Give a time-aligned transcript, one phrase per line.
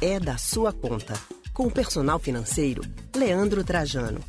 [0.00, 1.14] É da sua conta.
[1.54, 2.82] Com o personal financeiro,
[3.14, 4.20] Leandro Trajano.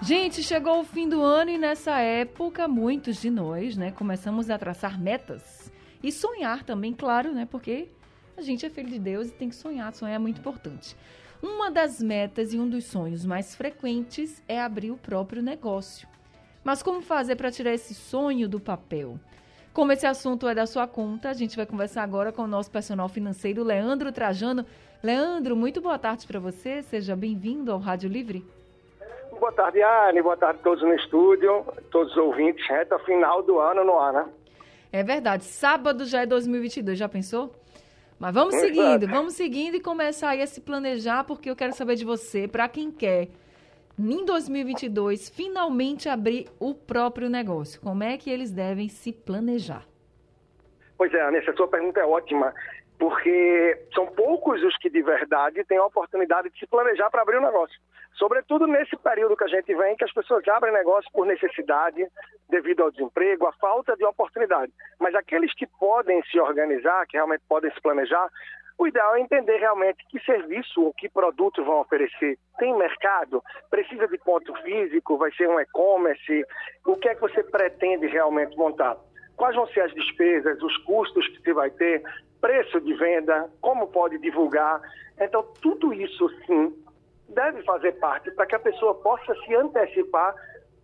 [0.00, 4.56] Gente, chegou o fim do ano e nessa época muitos de nós, né, começamos a
[4.56, 5.70] traçar metas
[6.02, 7.88] e sonhar também, claro, né, porque
[8.36, 10.96] a gente é filho de Deus e tem que sonhar, sonhar é muito importante.
[11.42, 16.08] Uma das metas e um dos sonhos mais frequentes é abrir o próprio negócio.
[16.64, 19.18] Mas como fazer para tirar esse sonho do papel?
[19.78, 22.68] Como esse assunto é da sua conta, a gente vai conversar agora com o nosso
[22.68, 24.66] personal financeiro, Leandro Trajano.
[25.00, 28.44] Leandro, muito boa tarde para você, seja bem-vindo ao Rádio Livre.
[29.38, 30.20] Boa tarde, Anne.
[30.20, 32.68] Boa tarde a todos no estúdio, todos os ouvintes.
[32.68, 34.26] Reta final do ano no ar, né?
[34.92, 35.44] É verdade.
[35.44, 37.54] Sábado já é 2022, já pensou?
[38.18, 41.94] Mas vamos seguindo, vamos seguindo e começar aí a se planejar, porque eu quero saber
[41.94, 43.28] de você, para quem quer,
[43.98, 47.80] em 2022, finalmente abrir o próprio negócio.
[47.80, 49.84] Como é que eles devem se planejar?
[50.96, 52.52] Pois é, Anessa, sua pergunta é ótima
[52.98, 57.38] porque são poucos os que de verdade têm a oportunidade de se planejar para abrir
[57.38, 57.78] um negócio.
[58.14, 62.04] Sobretudo nesse período que a gente vem, que as pessoas abrem negócio por necessidade,
[62.50, 64.72] devido ao desemprego, à falta de oportunidade.
[64.98, 68.28] Mas aqueles que podem se organizar, que realmente podem se planejar,
[68.78, 72.38] o ideal é entender realmente que serviço ou que produto vão oferecer.
[72.58, 73.42] Tem mercado?
[73.68, 75.18] Precisa de ponto físico?
[75.18, 76.44] Vai ser um e-commerce?
[76.86, 78.96] O que é que você pretende realmente montar?
[79.36, 82.02] Quais vão ser as despesas, os custos que você vai ter?
[82.40, 84.80] preço de venda, como pode divulgar.
[85.20, 86.74] Então, tudo isso, sim,
[87.28, 90.34] deve fazer parte para que a pessoa possa se antecipar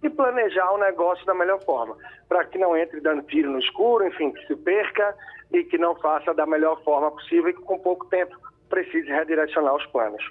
[0.07, 1.97] e planejar o negócio da melhor forma,
[2.29, 5.17] para que não entre dando tiro no escuro, enfim, que se perca
[5.53, 8.37] e que não faça da melhor forma possível e que com pouco tempo
[8.69, 10.23] precise redirecionar os planos.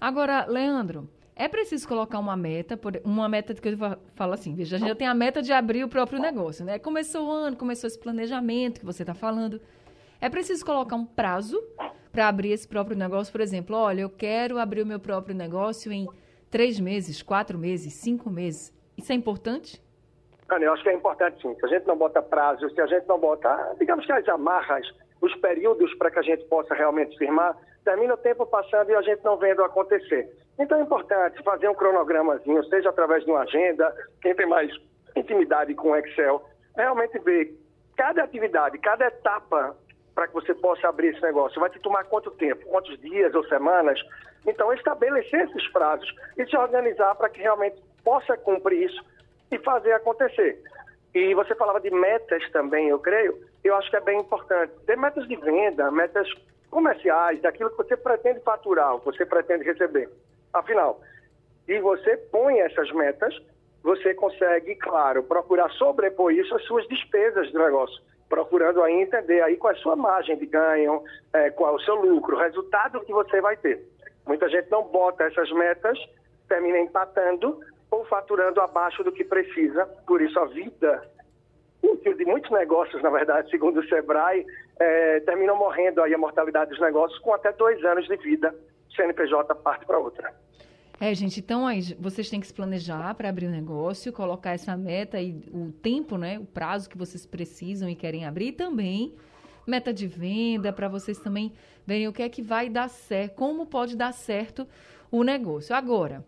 [0.00, 3.78] Agora, Leandro, é preciso colocar uma meta, uma meta que eu
[4.14, 6.78] falo assim, veja, a gente já tem a meta de abrir o próprio negócio, né?
[6.78, 9.60] Começou o ano, começou esse planejamento que você está falando.
[10.20, 11.62] É preciso colocar um prazo
[12.12, 13.32] para abrir esse próprio negócio.
[13.32, 16.06] Por exemplo, olha, eu quero abrir o meu próprio negócio em
[16.50, 18.72] três meses, quatro meses, cinco meses.
[18.96, 19.82] Isso é importante?
[20.50, 21.54] Eu acho que é importante sim.
[21.54, 24.86] Se a gente não bota prazo, se a gente não bota, digamos que as amarras,
[25.20, 29.02] os períodos para que a gente possa realmente firmar, termina o tempo passando e a
[29.02, 30.30] gente não vendo acontecer.
[30.58, 34.70] Então é importante fazer um cronogramazinho, seja através de uma agenda, quem tem mais
[35.16, 36.44] intimidade com o Excel,
[36.76, 37.58] realmente ver
[37.96, 39.76] cada atividade, cada etapa
[40.14, 41.60] para que você possa abrir esse negócio?
[41.60, 42.64] Vai te tomar quanto tempo?
[42.66, 44.00] Quantos dias ou semanas?
[44.46, 49.02] Então, estabelecer esses prazos e se organizar para que realmente possa cumprir isso
[49.50, 50.62] e fazer acontecer.
[51.14, 53.38] E você falava de metas também, eu creio.
[53.62, 54.72] Eu acho que é bem importante.
[54.86, 56.28] Ter metas de venda, metas
[56.70, 60.08] comerciais, daquilo que você pretende faturar, que você pretende receber.
[60.52, 61.00] Afinal,
[61.68, 63.34] e você põe essas metas,
[63.82, 69.56] você consegue, claro, procurar sobrepor isso às suas despesas do negócio procurando aí entender aí
[69.56, 73.00] qual é a sua margem de ganho, é, qual é o seu lucro, o resultado
[73.02, 73.80] que você vai ter.
[74.26, 75.98] Muita gente não bota essas metas,
[76.48, 77.60] termina empatando
[77.94, 79.86] ou faturando abaixo do que precisa.
[80.06, 81.02] Por isso a vida
[81.82, 84.44] útil de muitos negócios, na verdade, segundo o Sebrae,
[84.80, 88.54] é, terminam morrendo aí a mortalidade dos negócios com até dois anos de vida,
[88.94, 90.34] CNPJ parte para outra.
[91.00, 94.52] É, gente, então aí vocês têm que se planejar para abrir o um negócio, colocar
[94.52, 98.52] essa meta e o tempo, né, o prazo que vocês precisam e querem abrir e
[98.52, 99.14] também
[99.66, 101.52] meta de venda para vocês também
[101.86, 104.66] verem o que é que vai dar certo, como pode dar certo
[105.10, 105.74] o negócio.
[105.74, 106.24] Agora,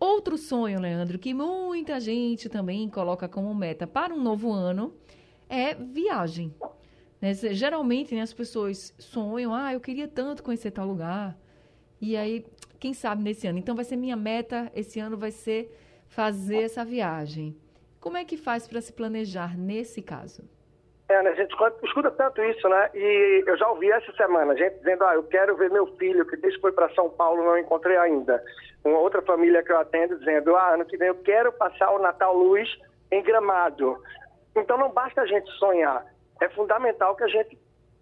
[0.00, 4.94] outro sonho, Leandro, que muita gente também coloca como meta para um novo ano
[5.48, 6.52] é viagem.
[7.20, 7.34] Né?
[7.34, 11.38] Geralmente, né, as pessoas sonham, ah, eu queria tanto conhecer tal lugar.
[12.00, 12.46] E aí
[12.80, 13.58] quem sabe nesse ano.
[13.58, 15.76] Então vai ser minha meta esse ano vai ser
[16.08, 17.54] fazer essa viagem.
[18.00, 20.42] Como é que faz para se planejar nesse caso?
[21.10, 22.88] É, né, a gente escuta tanto isso, né?
[22.94, 26.36] E eu já ouvi essa semana, gente dizendo, ah, eu quero ver meu filho, que
[26.36, 28.40] desde que foi para São Paulo não encontrei ainda.
[28.84, 31.98] Uma outra família que eu atendo dizendo, ah, ano que vem eu quero passar o
[31.98, 32.68] Natal Luz
[33.10, 34.00] em Gramado.
[34.54, 36.06] Então não basta a gente sonhar,
[36.40, 37.58] é fundamental que a gente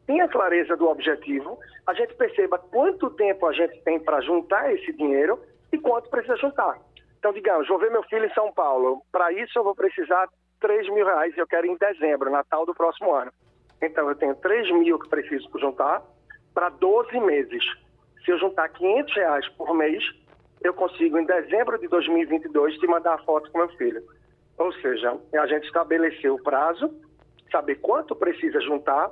[0.07, 4.93] tenha clareza do objetivo, a gente perceba quanto tempo a gente tem para juntar esse
[4.93, 5.41] dinheiro
[5.73, 6.79] e quanto precisa juntar.
[7.19, 9.01] Então, digamos, vou ver meu filho em São Paulo.
[9.11, 10.29] Para isso, eu vou precisar
[10.61, 13.33] 3 mil reais e eu quero em dezembro, Natal do próximo ano.
[13.81, 16.03] Então, eu tenho 3 mil que preciso juntar
[16.53, 17.63] para 12 meses.
[18.25, 20.03] Se eu juntar 500 reais por mês,
[20.63, 24.03] eu consigo, em dezembro de 2022, te mandar a foto com meu filho.
[24.59, 26.93] Ou seja, a gente estabeleceu o prazo,
[27.51, 29.11] saber quanto precisa juntar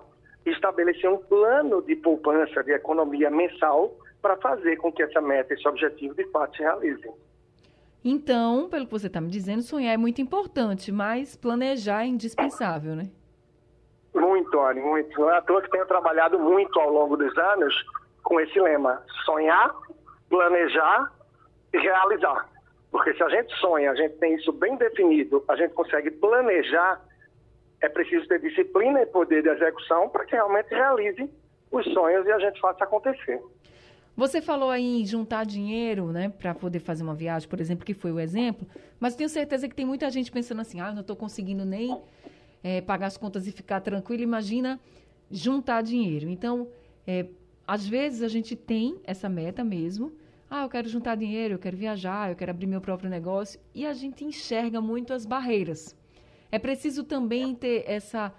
[0.51, 5.67] estabelecer um plano de poupança, de economia mensal, para fazer com que essa meta, esse
[5.69, 7.11] objetivo, de fato se realize.
[8.09, 12.95] Então, pelo que você está me dizendo, sonhar é muito importante, mas planejar é indispensável,
[12.95, 13.11] né?
[14.15, 15.21] Muito, Anny, muito.
[15.21, 17.75] Não é à toa que tenho trabalhado muito ao longo dos anos
[18.23, 19.75] com esse lema: sonhar,
[20.29, 21.13] planejar
[21.75, 22.49] e realizar.
[22.93, 27.05] Porque se a gente sonha, a gente tem isso bem definido, a gente consegue planejar,
[27.81, 31.29] é preciso ter disciplina e poder de execução para que realmente realize
[31.73, 33.43] os sonhos e a gente faça acontecer.
[34.17, 37.93] Você falou aí em juntar dinheiro, né, para poder fazer uma viagem, por exemplo, que
[37.93, 38.67] foi o exemplo,
[38.99, 42.01] mas tenho certeza que tem muita gente pensando assim, ah, não estou conseguindo nem
[42.65, 44.23] é, pagar as contas e ficar tranquilo.
[44.23, 44.81] Imagina
[45.31, 46.29] juntar dinheiro.
[46.29, 46.69] Então,
[47.07, 47.27] é,
[47.67, 50.13] às vezes a gente tem essa meta mesmo.
[50.49, 53.61] Ah, eu quero juntar dinheiro, eu quero viajar, eu quero abrir meu próprio negócio.
[53.75, 55.95] E a gente enxerga muito as barreiras.
[56.51, 58.33] É preciso também ter essa,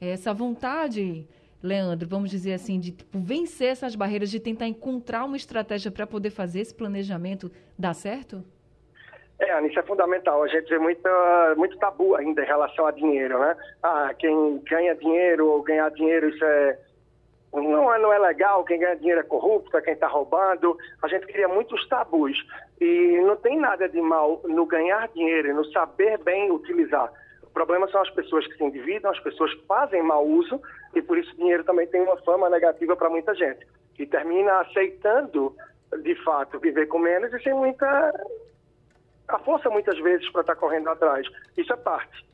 [0.00, 1.26] essa vontade
[1.62, 6.06] Leandro, vamos dizer assim, de tipo, vencer essas barreiras, de tentar encontrar uma estratégia para
[6.06, 8.44] poder fazer esse planejamento dar certo?
[9.38, 10.42] É, isso é fundamental.
[10.42, 13.56] A gente vê muita, muito tabu ainda em relação a dinheiro, né?
[13.82, 16.78] Ah, quem ganha dinheiro ou ganhar dinheiro, isso é.
[17.52, 20.76] Não é, não é legal, quem ganha dinheiro é corrupto, é quem está roubando.
[21.02, 22.36] A gente cria muitos tabus.
[22.80, 27.10] E não tem nada de mal no ganhar dinheiro, no saber bem utilizar
[27.56, 30.60] problema são as pessoas que se endividam, as pessoas que fazem mau uso
[30.96, 34.60] e por isso o dinheiro também tem uma fama negativa para muita gente, que termina
[34.60, 35.54] aceitando,
[36.02, 37.86] de fato, viver com menos e sem muita
[39.28, 41.26] a força muitas vezes para estar tá correndo atrás.
[41.56, 42.24] Isso é parte.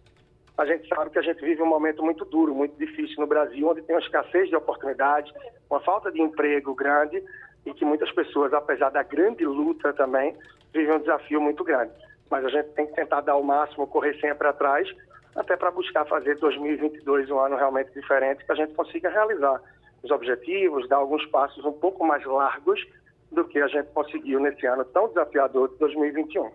[0.56, 3.66] A gente sabe que a gente vive um momento muito duro, muito difícil no Brasil,
[3.66, 5.32] onde tem uma escassez de oportunidades,
[5.68, 7.20] uma falta de emprego grande
[7.66, 10.36] e que muitas pessoas, apesar da grande luta também,
[10.72, 11.92] vivem um desafio muito grande.
[12.30, 14.88] Mas a gente tem que tentar dar o máximo, correr sempre atrás
[15.34, 19.60] até para buscar fazer 2022 um ano realmente diferente, que a gente consiga realizar
[20.02, 22.84] os objetivos, dar alguns passos um pouco mais largos
[23.30, 26.50] do que a gente conseguiu nesse ano tão desafiador de 2021.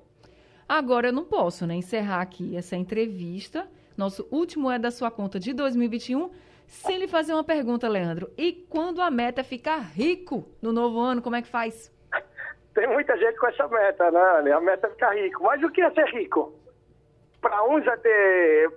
[0.67, 3.67] Agora eu não posso né, encerrar aqui essa entrevista.
[3.97, 6.29] Nosso último é da sua conta de 2021.
[6.67, 8.29] Sem lhe fazer uma pergunta, Leandro.
[8.37, 11.91] E quando a meta é ficar rico no novo ano, como é que faz?
[12.75, 14.51] Tem muita gente com essa meta, né?
[14.51, 15.43] A meta é ficar rico.
[15.43, 16.53] Mas o que é ser rico?
[17.41, 18.71] Para uns é ter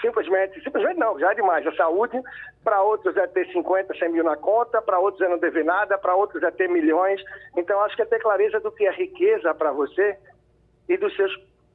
[0.00, 2.20] simplesmente, simplesmente não, já é demais, a saúde.
[2.62, 5.98] Para outros é ter 50, 100 mil na conta, para outros é não dever nada,
[5.98, 7.22] para outros é ter milhões.
[7.56, 10.16] Então, acho que é ter clareza do que é riqueza para você
[10.88, 11.32] e dos seus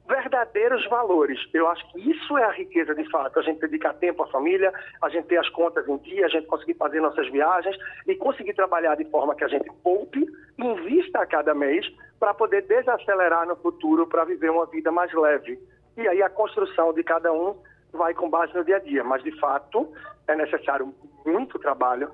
[0.08, 1.38] verdadeiros valores.
[1.52, 3.40] Eu acho que isso é a riqueza de fato.
[3.40, 4.72] A gente dedicar tempo à família,
[5.02, 8.54] a gente ter as contas em dia, a gente conseguir fazer nossas viagens e conseguir
[8.54, 10.24] trabalhar de forma que a gente poupe,
[10.58, 11.84] invista a cada mês
[12.20, 15.58] para poder desacelerar no futuro para viver uma vida mais leve.
[15.96, 17.56] E aí a construção de cada um
[17.92, 19.02] vai com base no dia a dia.
[19.02, 19.92] Mas, de fato,
[20.28, 20.94] é necessário
[21.24, 22.10] muito trabalho,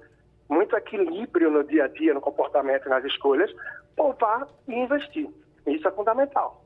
[0.49, 3.50] muito equilíbrio no dia a dia, no comportamento, nas escolhas,
[3.96, 5.29] poupar e investir.
[5.67, 6.62] Isso é fundamental.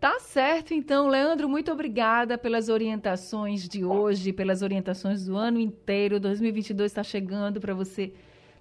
[0.00, 6.18] Tá certo, então, Leandro, muito obrigada pelas orientações de hoje, pelas orientações do ano inteiro.
[6.18, 8.12] 2022 está chegando para você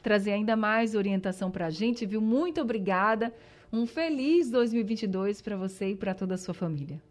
[0.04, 2.22] trazer ainda mais orientação para a gente, viu?
[2.22, 3.34] Muito obrigada.
[3.74, 7.02] Um feliz 2022 para você e para toda a sua família.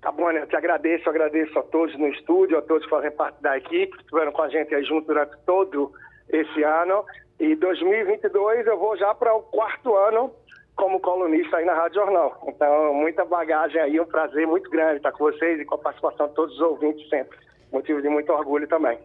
[0.00, 0.42] Tá bom, né?
[0.42, 3.96] Eu te agradeço, agradeço a todos no estúdio, a todos que fazem parte da equipe,
[3.96, 5.92] que estiveram com a gente aí junto durante todo
[6.28, 7.04] esse ano.
[7.38, 10.32] E 2022 eu vou já para o quarto ano
[10.74, 12.42] como colunista aí na Rádio Jornal.
[12.48, 16.28] Então, muita bagagem aí, um prazer muito grande estar com vocês e com a participação
[16.28, 17.38] de todos os ouvintes sempre.
[17.70, 18.98] Motivo de muito orgulho também.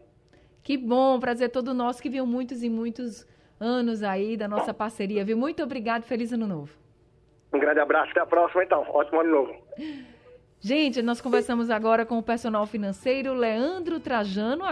[0.63, 3.27] Que bom, prazer todo nosso que viu muitos e muitos
[3.59, 5.38] anos aí da nossa parceria, viu?
[5.38, 6.72] Muito obrigado, feliz ano novo.
[7.53, 8.86] Um grande abraço, até a próxima então.
[8.89, 9.55] Ótimo ano novo.
[10.65, 14.63] Gente, nós conversamos agora com o personal financeiro Leandro Trajano.